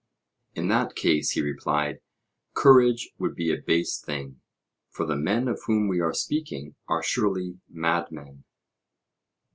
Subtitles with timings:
[0.55, 1.99] In that case, he replied,
[2.55, 4.41] courage would be a base thing,
[4.89, 8.43] for the men of whom we are speaking are surely madmen.